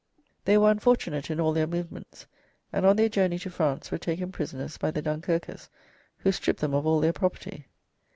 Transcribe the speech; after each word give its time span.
They 0.45 0.57
were 0.57 0.71
unfortunate 0.71 1.29
in 1.29 1.39
all 1.39 1.53
their 1.53 1.67
movements, 1.67 2.25
and 2.73 2.87
on 2.87 2.95
their 2.95 3.07
journey 3.07 3.37
to 3.37 3.51
France 3.51 3.91
were 3.91 3.99
taken 3.99 4.31
prisoners 4.31 4.79
by 4.79 4.89
the 4.89 5.03
Dunkirkers, 5.03 5.69
who 6.17 6.31
stripped 6.31 6.59
them 6.61 6.73
of 6.73 6.87
all 6.87 6.99
their 6.99 7.13
property. 7.13 7.67